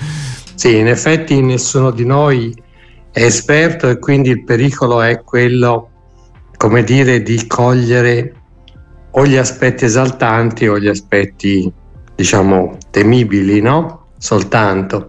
Sì, 0.53 0.75
in 0.75 0.87
effetti 0.87 1.41
nessuno 1.41 1.89
di 1.91 2.05
noi 2.05 2.53
è 3.11 3.23
esperto 3.23 3.87
e 3.87 3.97
quindi 3.97 4.29
il 4.29 4.43
pericolo 4.43 5.01
è 5.01 5.21
quello 5.23 5.89
come 6.59 6.83
dire, 6.83 7.23
di 7.23 7.47
cogliere 7.47 8.33
o 9.11 9.25
gli 9.25 9.37
aspetti 9.37 9.85
esaltanti 9.85 10.67
o 10.67 10.77
gli 10.77 10.89
aspetti, 10.89 11.71
diciamo, 12.13 12.77
temibili, 12.91 13.61
no? 13.61 14.07
Soltanto. 14.17 15.07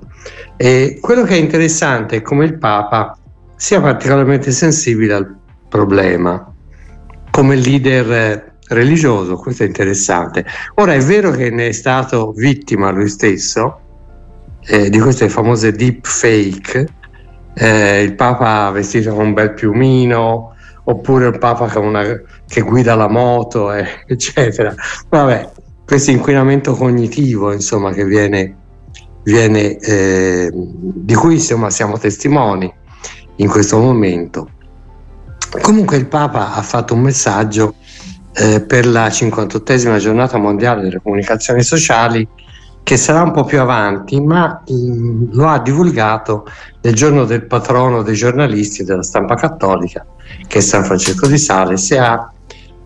E 0.57 0.99
quello 1.01 1.23
che 1.23 1.35
è 1.35 1.39
interessante 1.39 2.17
è 2.17 2.23
come 2.23 2.45
il 2.45 2.59
Papa 2.59 3.17
sia 3.57 3.81
particolarmente 3.81 4.51
sensibile 4.53 5.15
al 5.15 5.37
problema, 5.69 6.53
come 7.31 7.57
leader 7.57 8.57
religioso, 8.69 9.37
questo 9.37 9.63
è 9.63 9.67
interessante. 9.67 10.45
Ora 10.77 10.95
è 10.95 11.01
vero 11.01 11.31
che 11.31 11.51
ne 11.51 11.69
è 11.69 11.73
stato 11.73 12.33
vittima 12.37 12.91
lui 12.91 13.09
stesso 13.09 13.81
eh, 14.67 14.91
di 14.91 14.99
queste 14.99 15.29
famose 15.29 15.73
deep 15.73 16.07
fake, 16.07 16.87
eh, 17.55 18.03
il 18.03 18.15
Papa 18.15 18.71
vestito 18.71 19.15
con 19.15 19.27
un 19.27 19.33
bel 19.33 19.55
piumino, 19.55 20.55
oppure 20.85 21.29
il 21.29 21.39
Papa 21.39 21.67
che, 21.67 21.79
una, 21.79 22.03
che 22.47 22.61
guida 22.61 22.95
la 22.95 23.09
moto, 23.09 23.73
eh, 23.73 23.87
eccetera. 24.07 24.75
Vabbè, 25.09 25.51
questo 25.85 26.11
inquinamento 26.11 26.75
cognitivo, 26.75 27.53
insomma, 27.53 27.93
che 27.93 28.05
viene, 28.05 28.57
viene 29.23 29.79
eh, 29.79 30.51
di 30.53 31.15
cui 31.15 31.35
insomma, 31.35 31.71
siamo 31.71 31.99
testimoni 31.99 32.73
in 33.37 33.49
questo 33.49 33.79
momento. 33.79 34.51
Comunque 35.61 35.97
il 35.97 36.07
Papa 36.07 36.55
ha 36.55 36.63
fatto 36.63 36.95
un 36.95 37.01
messaggio 37.01 37.75
eh, 38.35 38.61
per 38.61 38.87
la 38.87 39.09
58esima 39.09 39.99
giornata 39.99 40.39
mondiale 40.39 40.83
delle 40.83 41.01
comunicazioni 41.03 41.63
sociali 41.63 42.27
che 42.83 42.97
sarà 42.97 43.23
un 43.23 43.33
po' 43.33 43.45
più 43.45 43.61
avanti, 43.61 44.21
ma 44.21 44.63
mh, 44.67 45.29
lo 45.33 45.49
ha 45.49 45.59
divulgato 45.61 46.47
nel 46.83 46.95
giorno 46.95 47.25
del 47.25 47.47
patrono 47.47 48.03
dei 48.03 48.15
giornalisti 48.15 48.85
della 48.85 49.03
stampa 49.03 49.35
cattolica, 49.35 50.05
che 50.47 50.59
è 50.59 50.61
San 50.61 50.85
Francesco 50.85 51.27
di 51.27 51.39
Sales, 51.39 51.91
e 51.91 51.99
ha 51.99 52.33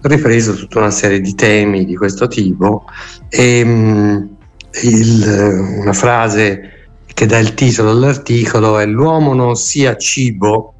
ripreso 0.02 0.54
tutta 0.54 0.80
una 0.80 0.90
serie 0.90 1.20
di 1.20 1.34
temi 1.34 1.84
di 1.84 1.96
questo 1.96 2.26
tipo. 2.26 2.84
E, 3.28 3.64
mh, 3.64 4.33
il, 4.82 5.78
una 5.80 5.92
frase 5.92 6.70
che 7.06 7.26
dà 7.26 7.38
il 7.38 7.54
titolo 7.54 7.90
all'articolo 7.90 8.78
è 8.78 8.86
l'uomo 8.86 9.34
non 9.34 9.54
sia 9.54 9.96
cibo 9.96 10.74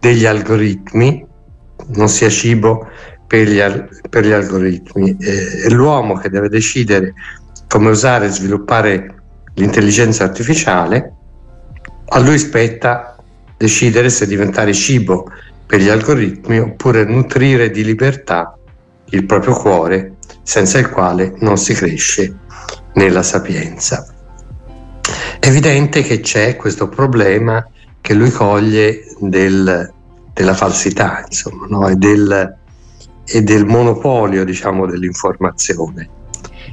degli 0.00 0.24
algoritmi, 0.24 1.24
non 1.88 2.08
sia 2.08 2.30
cibo 2.30 2.88
per 3.26 3.46
gli, 3.46 3.60
per 4.08 4.24
gli 4.24 4.32
algoritmi, 4.32 5.16
è 5.18 5.68
l'uomo 5.68 6.14
che 6.14 6.30
deve 6.30 6.48
decidere 6.48 7.12
come 7.68 7.90
usare 7.90 8.26
e 8.26 8.30
sviluppare 8.30 9.14
l'intelligenza 9.54 10.24
artificiale, 10.24 11.12
a 12.08 12.18
lui 12.20 12.38
spetta 12.38 13.16
decidere 13.56 14.08
se 14.08 14.26
diventare 14.26 14.72
cibo 14.72 15.30
per 15.66 15.80
gli 15.80 15.88
algoritmi 15.88 16.58
oppure 16.60 17.04
nutrire 17.04 17.70
di 17.70 17.84
libertà 17.84 18.56
il 19.10 19.26
proprio 19.26 19.54
cuore, 19.54 20.14
senza 20.42 20.78
il 20.78 20.88
quale 20.88 21.34
non 21.38 21.56
si 21.58 21.74
cresce 21.74 22.44
nella 22.94 23.22
sapienza. 23.22 24.06
È 25.38 25.46
evidente 25.46 26.02
che 26.02 26.20
c'è 26.20 26.56
questo 26.56 26.88
problema 26.88 27.64
che 28.00 28.14
lui 28.14 28.30
coglie 28.30 29.04
del, 29.20 29.92
della 30.32 30.54
falsità, 30.54 31.24
insomma, 31.26 31.66
no? 31.68 31.88
e, 31.88 31.96
del, 31.96 32.56
e 33.24 33.42
del 33.42 33.64
monopolio 33.64 34.44
diciamo, 34.44 34.86
dell'informazione 34.86 36.10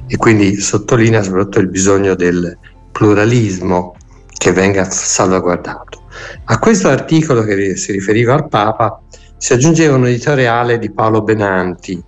e 0.08 0.18
quindi 0.18 0.56
sottolinea 0.60 1.24
soprattutto 1.24 1.60
il 1.60 1.70
bisogno 1.70 2.16
del 2.16 2.58
pluralismo 2.92 3.96
che 4.28 4.52
venga 4.52 4.90
salvaguardato. 4.90 6.04
A 6.46 6.60
questo 6.60 6.90
articolo 6.90 7.44
che 7.44 7.76
si 7.76 7.92
riferiva 7.92 8.34
al 8.34 8.48
Papa 8.48 9.02
si 9.38 9.54
aggiungeva 9.54 9.96
un 9.96 10.08
editoriale 10.08 10.78
di 10.78 10.92
Paolo 10.92 11.22
Benanti. 11.22 12.02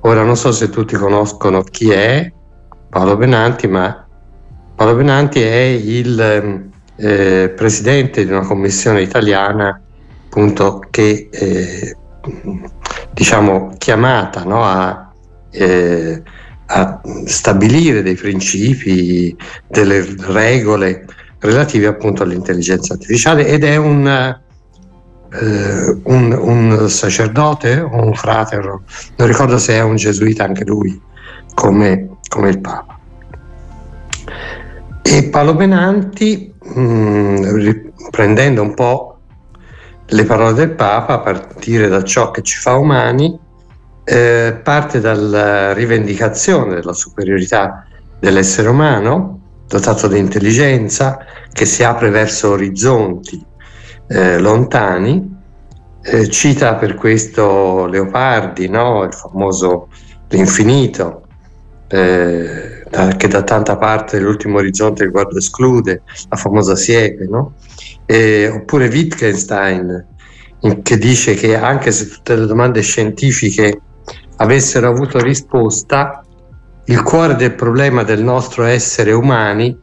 Ora 0.00 0.22
non 0.22 0.36
so 0.36 0.52
se 0.52 0.68
tutti 0.70 0.96
conoscono 0.96 1.62
chi 1.62 1.90
è 1.90 2.30
Paolo 2.88 3.16
Benanti, 3.16 3.66
ma 3.68 4.06
Paolo 4.74 4.94
Benanti 4.96 5.40
è 5.40 5.60
il 5.60 6.70
eh, 6.96 7.52
presidente 7.54 8.24
di 8.24 8.32
una 8.32 8.46
commissione 8.46 9.02
italiana 9.02 9.80
appunto 10.26 10.80
che 10.90 11.28
eh, 11.30 11.96
diciamo 13.12 13.74
chiamata 13.78 14.44
no, 14.44 14.64
a 14.64 15.12
eh, 15.50 16.22
a 16.70 17.00
stabilire 17.24 18.02
dei 18.02 18.14
principi, 18.14 19.34
delle 19.66 20.06
regole 20.18 21.06
relative 21.38 21.86
appunto 21.86 22.22
all'intelligenza 22.22 22.94
artificiale 22.94 23.46
ed 23.46 23.64
è 23.64 23.76
un, 23.76 24.06
eh, 24.06 26.00
un, 26.04 26.32
un 26.32 26.90
sacerdote 26.90 27.80
o 27.80 28.04
un 28.04 28.14
frate, 28.14 28.56
non 28.58 29.26
ricordo 29.26 29.56
se 29.58 29.74
è 29.74 29.82
un 29.82 29.96
gesuita 29.96 30.44
anche 30.44 30.64
lui, 30.64 31.00
come, 31.54 32.17
come 32.28 32.50
il 32.50 32.60
Papa. 32.60 32.98
E 35.02 35.28
Paolo 35.30 35.54
Benanti, 35.54 36.54
mh, 36.62 36.80
mm, 36.80 37.54
riprendendo 37.56 38.62
un 38.62 38.74
po' 38.74 39.18
le 40.06 40.24
parole 40.24 40.52
del 40.54 40.70
Papa, 40.72 41.14
a 41.14 41.20
partire 41.20 41.88
da 41.88 42.02
ciò 42.02 42.30
che 42.30 42.42
ci 42.42 42.56
fa 42.58 42.76
umani, 42.76 43.38
eh, 44.04 44.60
parte 44.62 45.00
dalla 45.00 45.72
rivendicazione 45.72 46.74
della 46.74 46.92
superiorità 46.92 47.84
dell'essere 48.18 48.68
umano, 48.68 49.40
dotato 49.66 50.08
di 50.08 50.18
intelligenza, 50.18 51.18
che 51.52 51.66
si 51.66 51.84
apre 51.84 52.10
verso 52.10 52.50
orizzonti 52.50 53.44
eh, 54.08 54.38
lontani. 54.38 55.36
Eh, 56.00 56.30
cita 56.30 56.76
per 56.76 56.94
questo 56.94 57.86
Leopardi, 57.86 58.68
no? 58.68 59.02
il 59.02 59.12
famoso 59.12 59.88
L'infinito, 60.30 61.27
eh, 61.88 62.84
che 63.16 63.28
da 63.28 63.42
tanta 63.42 63.76
parte 63.76 64.18
l'ultimo 64.18 64.58
orizzonte 64.58 65.04
il 65.04 65.10
guardo 65.10 65.38
esclude, 65.38 66.02
la 66.28 66.36
famosa 66.36 66.76
siepe, 66.76 67.24
no? 67.24 67.54
oppure 68.54 68.88
Wittgenstein, 68.88 70.06
che 70.82 70.98
dice 70.98 71.34
che 71.34 71.56
anche 71.56 71.92
se 71.92 72.08
tutte 72.08 72.36
le 72.36 72.46
domande 72.46 72.80
scientifiche 72.80 73.80
avessero 74.36 74.88
avuto 74.88 75.18
risposta, 75.18 76.24
il 76.86 77.02
cuore 77.02 77.36
del 77.36 77.54
problema 77.54 78.02
del 78.02 78.22
nostro 78.22 78.64
essere 78.64 79.12
umani 79.12 79.78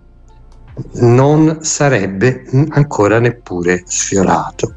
non 0.93 1.59
sarebbe 1.61 2.45
ancora 2.69 3.19
neppure 3.19 3.83
sfiorato. 3.85 4.73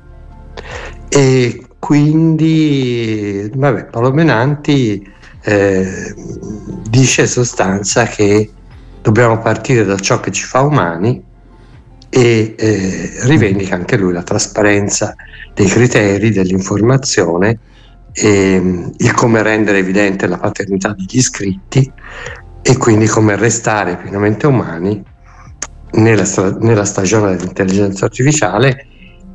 E 1.09 1.65
quindi, 1.79 3.51
vabbè, 3.55 3.87
Paolo 3.87 4.13
Menanti 4.13 5.17
eh, 5.49 6.15
dice 6.91 7.23
in 7.23 7.27
sostanza 7.27 8.05
che 8.05 8.51
dobbiamo 9.01 9.39
partire 9.39 9.83
da 9.83 9.97
ciò 9.97 10.21
che 10.21 10.31
ci 10.31 10.45
fa 10.45 10.61
umani 10.61 11.25
e 12.11 12.55
eh, 12.59 13.11
rivendica 13.23 13.75
anche 13.75 13.97
lui 13.97 14.13
la 14.13 14.23
trasparenza 14.23 15.15
dei 15.55 15.67
criteri 15.67 16.33
dell'informazione 16.33 17.61
e 18.13 18.91
il 18.95 19.13
come 19.15 19.43
rendere 19.43 19.79
evidente 19.79 20.27
la 20.27 20.37
paternità 20.37 20.93
degli 20.93 21.17
iscritti 21.17 21.91
e 22.61 22.77
quindi 22.77 23.07
come 23.07 23.35
restare 23.37 23.97
pienamente 23.97 24.47
umani 24.47 25.03
nella, 25.93 26.25
nella 26.61 26.85
stagione 26.85 27.37
dell'intelligenza 27.37 28.05
artificiale 28.05 28.87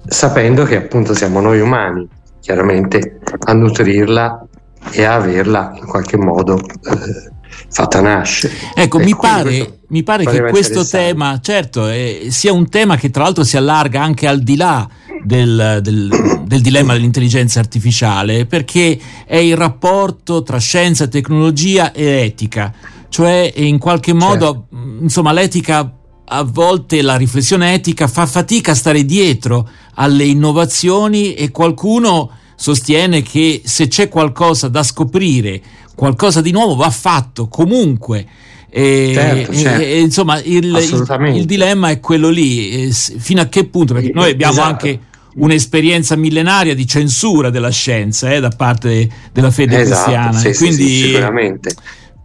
sapendo 0.06 0.63
che 0.65 0.76
appunto 0.76 1.15
siamo 1.15 1.39
noi 1.39 1.60
umani 1.60 2.08
chiaramente 2.39 3.19
a 3.45 3.54
nutrirla 3.54 4.47
e 4.91 5.04
a 5.04 5.15
averla 5.15 5.74
in 5.80 5.86
qualche 5.86 6.17
modo 6.17 6.58
eh, 6.58 7.32
fatta 7.69 8.02
nascere. 8.02 8.54
Ecco, 8.74 9.00
mi 9.00 9.15
pare, 9.15 9.80
mi 9.88 10.04
pare, 10.04 10.26
che 10.26 10.41
questo 10.43 10.86
tema, 10.86 11.39
certo, 11.41 11.88
eh, 11.88 12.28
sia 12.30 12.54
un 12.54 12.69
tema 12.69 12.96
che 12.96 13.10
tra 13.10 13.24
l'altro 13.24 13.43
si 13.43 13.58
allarga 13.58 14.02
anche 14.02 14.28
al 14.28 14.41
di 14.41 14.56
là 14.56 14.88
del, 15.24 15.80
del, 15.82 16.41
del, 16.46 16.62
dilemma 16.62 16.93
dell'intelligenza 16.93 17.60
artificiale, 17.60 18.46
perché 18.46 19.00
è 19.26 19.38
il 19.38 19.56
rapporto 19.56 20.43
tra 20.43 20.58
scienza, 20.58 21.08
tecnologia 21.08 21.91
e 21.91 22.04
etica, 22.26 22.74
cioè 23.10 23.52
in 23.56 23.78
qualche 23.80 24.13
modo, 24.13 24.67
certo. 24.69 25.02
insomma, 25.02 25.32
l'etica 25.32 25.98
a 26.26 26.43
volte 26.43 27.02
la 27.02 27.15
riflessione 27.15 27.74
etica 27.74 28.08
fa 28.08 28.26
fatica 28.26 28.72
a 28.72 28.76
stare 28.76 29.04
dietro 29.06 29.69
alle 29.96 30.24
innovazioni 30.24 31.34
e 31.34 31.52
qualcuno 31.52 32.30
sostiene 32.56 33.22
che 33.22 33.62
se 33.63 33.88
c'è 33.88 34.10
qualcosa 34.10 34.68
da 34.68 34.84
scoprire, 34.84 35.62
qualcosa 35.96 36.42
di 36.42 36.52
nuovo 36.52 36.76
va 36.76 36.89
fatto 36.89 37.48
comunque. 37.48 38.26
E, 38.70 39.12
certo, 39.13 39.54
certo. 39.54 39.82
E, 39.82 40.00
insomma, 40.00 40.42
il, 40.42 40.66
il, 40.66 41.36
il, 41.36 41.46
dilemma 41.46 41.89
è 41.89 42.00
quello 42.00 42.30
lì, 42.30 42.92
fino 42.92 43.42
a 43.42 43.46
che 43.46 43.66
punto? 43.66 43.94
Perché 43.94 44.12
noi 44.13 44.32
abbiamo 44.32 44.54
esatto. 44.54 44.70
anche 44.70 45.00
un'esperienza 45.36 46.16
millenaria 46.16 46.76
di 46.76 46.86
censura 46.86 47.50
della 47.50 47.70
scienza 47.70 48.32
eh, 48.32 48.39
da 48.39 48.50
parte 48.50 49.10
della 49.32 49.52
fede 49.52 49.80
esatto, 49.80 50.12
cristiana. 50.12 50.38
Sì, 50.38 50.54
Quindi... 50.54 50.88
Sì, 50.88 51.04
sicuramente. 51.06 51.76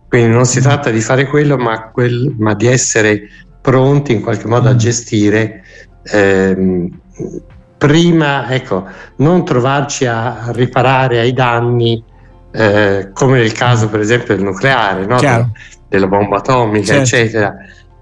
Quindi 0.09 0.29
non 0.33 0.47
si 0.47 0.61
tratta 0.61 0.91
di 0.91 1.01
fare 1.01 1.27
quello, 1.27 1.59
ma, 1.59 1.91
quel, 1.91 2.35
ma 2.39 2.55
di 2.55 2.67
essere 2.67 3.29
pronti 3.61 4.13
in 4.13 4.23
qualche 4.23 4.49
modo 4.49 4.71
a 4.71 4.73
mm. 4.73 4.79
gestire 4.79 5.63
ehm, 6.11 6.89
prima, 7.79 8.51
ecco, 8.51 8.87
non 9.17 9.45
trovarci 9.45 10.05
a 10.05 10.51
riparare 10.53 11.21
ai 11.21 11.33
danni 11.33 12.05
eh, 12.51 13.11
come 13.13 13.39
nel 13.39 13.53
caso 13.53 13.89
per 13.89 14.01
esempio 14.01 14.35
del 14.35 14.45
nucleare, 14.45 15.07
no? 15.07 15.19
della, 15.21 15.51
della 15.89 16.07
bomba 16.07 16.39
atomica, 16.39 16.87
certo. 16.87 17.03
eccetera, 17.03 17.55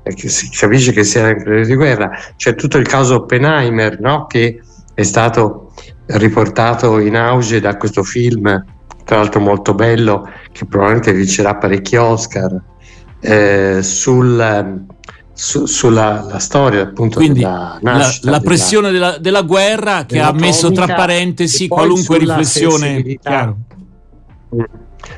che 0.02 0.28
si 0.28 0.48
capisce 0.50 0.92
che 0.92 1.04
sia 1.04 1.28
in 1.28 1.42
periodo 1.42 1.66
di 1.66 1.74
guerra. 1.74 2.10
C'è 2.36 2.54
tutto 2.54 2.78
il 2.78 2.86
caso 2.86 3.16
Oppenheimer, 3.16 4.00
no? 4.00 4.26
che 4.26 4.60
è 4.94 5.02
stato 5.02 5.72
riportato 6.06 6.98
in 6.98 7.16
auge 7.16 7.60
da 7.60 7.76
questo 7.76 8.02
film, 8.02 8.64
tra 9.04 9.16
l'altro 9.16 9.40
molto 9.40 9.74
bello, 9.74 10.28
che 10.52 10.64
probabilmente 10.64 11.12
vincerà 11.12 11.56
parecchi 11.56 11.96
Oscar, 11.96 12.58
eh, 13.20 13.80
sul, 13.82 14.84
su, 15.36 15.66
sulla 15.66 16.38
storia 16.38 16.80
appunto 16.80 17.18
Quindi 17.18 17.40
della 17.40 17.78
nascita, 17.82 18.30
la, 18.30 18.36
la 18.38 18.42
pressione 18.42 18.90
della, 18.90 19.10
della, 19.10 19.18
della 19.20 19.42
guerra 19.42 20.06
che 20.06 20.18
ha 20.18 20.32
messo 20.32 20.72
tra 20.72 20.86
parentesi 20.86 21.68
qualunque 21.68 22.18
riflessione. 22.18 23.18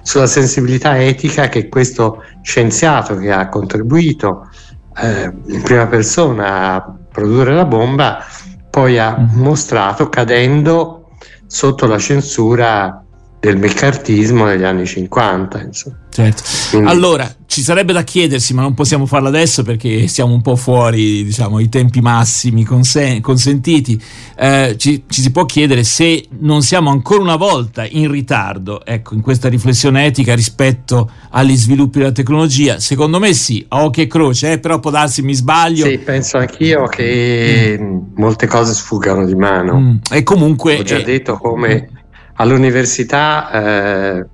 Sulla 0.02 0.26
sensibilità 0.26 1.00
etica 1.00 1.48
che 1.48 1.68
questo 1.68 2.24
scienziato 2.42 3.16
che 3.16 3.31
ha 3.31 3.48
contribuito 3.48 4.48
eh, 4.96 5.33
in 5.46 5.62
prima 5.62 5.87
persona 5.87 6.74
a 6.74 6.94
produrre 7.11 7.54
la 7.54 7.64
bomba 7.64 8.24
poi 8.68 8.98
ha 8.98 9.16
mm. 9.16 9.40
mostrato 9.40 10.09
cadendo 10.09 11.11
sotto 11.46 11.87
la 11.87 11.98
censura 11.98 13.04
del 13.40 13.57
meccartismo 13.57 14.44
negli 14.44 14.64
anni 14.64 14.87
50. 14.87 15.61
Insomma. 15.62 15.96
Certo. 16.11 16.42
Quindi... 16.70 16.88
Allora, 16.88 17.33
ci 17.46 17.62
sarebbe 17.62 17.92
da 17.92 18.03
chiedersi, 18.03 18.53
ma 18.53 18.62
non 18.62 18.74
possiamo 18.74 19.07
farlo 19.07 19.29
adesso 19.29 19.62
perché 19.62 20.09
siamo 20.09 20.33
un 20.33 20.42
po' 20.42 20.57
fuori 20.57 21.22
diciamo, 21.22 21.61
i 21.61 21.68
tempi 21.68 22.01
massimi 22.01 22.64
consen- 22.64 23.20
consentiti. 23.20 24.01
Eh, 24.37 24.74
ci, 24.77 25.05
ci, 25.09 25.20
si 25.20 25.31
può 25.31 25.44
chiedere 25.44 25.85
se 25.85 26.24
non 26.40 26.62
siamo 26.62 26.90
ancora 26.90 27.22
una 27.22 27.37
volta 27.37 27.87
in 27.88 28.11
ritardo 28.11 28.85
ecco, 28.85 29.14
in 29.14 29.20
questa 29.20 29.48
riflessione 29.48 30.07
etica 30.07 30.35
rispetto 30.35 31.11
agli 31.31 31.57
sviluppi 31.57 31.98
della 31.98 32.12
tecnologia. 32.12 32.81
Secondo 32.81 33.20
me 33.20 33.33
sì, 33.33 33.64
a 33.68 33.85
occhio 33.85 34.03
e 34.03 34.07
croce, 34.09 34.53
eh, 34.53 34.59
però 34.59 34.81
può 34.81 34.90
darsi 34.90 35.22
mi 35.22 35.35
sbaglio. 35.35 35.87
Sì, 35.87 35.98
penso 35.98 36.38
anch'io 36.38 36.87
che 36.87 37.79
mm. 37.81 37.98
molte 38.16 38.48
cose 38.48 38.74
sfuggano 38.74 39.24
di 39.24 39.35
mano. 39.37 39.79
Mm. 39.79 39.96
E 40.11 40.24
comunque... 40.24 40.79
Ho 40.79 40.83
già 40.83 40.96
eh, 40.96 41.05
detto 41.05 41.37
come 41.37 41.97
all'università 42.38 43.51
eh, 43.51 44.27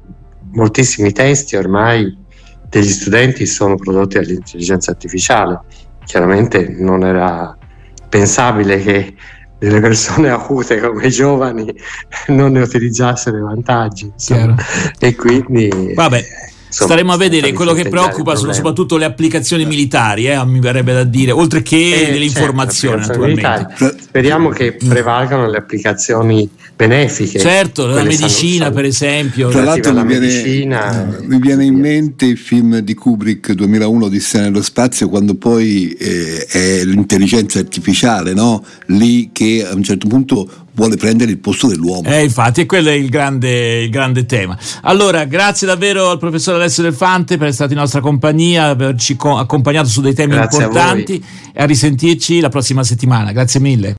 moltissimi 0.53 1.13
testi 1.13 1.57
ormai 1.57 2.23
degli 2.69 2.89
studenti 2.89 3.47
sono 3.47 3.77
prodotti 3.77 4.17
dall'intelligenza 4.17 4.91
artificiale. 4.91 5.61
Chiaramente 6.05 6.69
non 6.69 7.05
era 7.05 7.57
pensabile 8.09 8.81
che 8.81 9.15
delle 9.59 9.81
persone 9.81 10.31
acute 10.31 10.81
come 10.81 11.07
i 11.07 11.11
giovani 11.11 11.73
non 12.29 12.53
ne 12.53 12.61
utilizzassero 12.61 13.39
i 13.39 13.43
vantaggi. 13.43 14.13
E 14.99 15.15
quindi 15.15 15.93
Vabbè. 15.95 16.53
Insomma, 16.75 16.91
Staremo 16.91 17.13
a 17.13 17.17
vedere 17.17 17.53
quello 17.53 17.73
che 17.73 17.89
preoccupa 17.89 18.35
sono 18.35 18.53
soprattutto 18.53 18.97
le 18.97 19.05
applicazioni 19.05 19.65
militari, 19.65 20.27
eh, 20.27 20.45
mi 20.45 20.59
verrebbe 20.59 20.93
da 20.93 21.05
dire, 21.05 21.31
oltre 21.31 21.63
che 21.63 22.09
eh, 22.09 22.11
dell'informazione 22.11 23.05
certo, 23.05 23.27
naturalmente. 23.27 23.97
Speriamo 24.01 24.49
che 24.49 24.73
prevalgano 24.73 25.49
le 25.49 25.57
applicazioni 25.57 26.51
benefiche. 26.75 27.39
Certo, 27.39 27.87
la 27.87 28.03
medicina 28.03 28.73
per 28.73 28.87
esempio. 28.87 29.51
Tra 29.51 29.63
l'altro 29.63 29.93
mi 29.93 30.05
viene, 30.05 30.27
medicina, 30.27 31.17
mi 31.21 31.39
viene, 31.39 31.65
in 31.65 31.79
mente 31.79 32.25
il 32.25 32.39
film 32.39 32.79
di 32.79 32.95
Kubrick 32.95 33.53
2001 33.53 34.09
di 34.09 34.23
nello 34.33 34.63
spazio 34.63 35.09
quando 35.09 35.37
poi 35.37 35.93
eh, 35.93 36.45
è 36.47 36.85
l'intelligenza 36.85 37.61
artificiale, 37.61 38.35
no? 38.35 38.65
lì 38.87 39.31
che 39.33 39.65
a 39.65 39.75
un 39.77 39.85
certo 39.85 40.09
punto 40.09 40.64
vuole 40.75 40.97
prendere 40.97 41.31
il 41.31 41.39
posto 41.39 41.69
dell'uomo. 41.69 42.09
Eh, 42.09 42.25
infatti, 42.25 42.63
e 42.63 42.67
quello 42.67 42.91
è 42.91 42.95
il 42.95 43.09
grande, 43.09 43.83
il 43.83 43.91
grande 43.91 44.27
tema. 44.27 44.57
Allora, 44.83 45.25
grazie 45.25 45.67
davvero 45.67 46.11
al 46.11 46.19
professor 46.19 46.55
Alessio 46.55 46.83
Del 46.83 46.95
Fante 46.95 47.37
per 47.37 47.49
essere 47.49 47.53
stato 47.53 47.73
in 47.73 47.79
nostra 47.79 48.01
compagnia, 48.01 48.67
averci 48.67 49.17
co- 49.17 49.37
accompagnato 49.37 49.89
su 49.89 50.01
dei 50.01 50.15
temi 50.15 50.35
grazie 50.35 50.65
importanti 50.65 51.23
a 51.25 51.43
e 51.57 51.63
a 51.63 51.67
risentirci 51.67 52.41
la 52.41 52.49
prossima 52.49 52.83
settimana. 52.83 53.33
Grazie 53.33 53.61
mille. 53.61 53.93